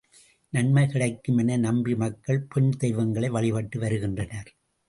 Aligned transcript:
நன்மை 0.53 0.87
கிடைக்கும் 0.87 1.37
என 1.37 1.57
நம்பி 1.57 1.95
மக்கள் 1.95 2.41
பெண் 2.49 2.71
தெய்வங்களை 2.77 3.29
வழிபட்டு 3.29 3.79
வருகின்றனர். 3.79 4.49